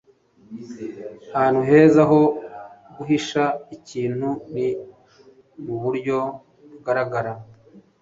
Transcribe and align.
Ahantu 1.35 1.61
heza 1.69 2.01
ho 2.09 2.19
guhisha 2.95 3.43
ikintu 3.75 4.29
ni 4.53 4.67
muburyo 5.65 6.17
bugaragara 6.69 7.31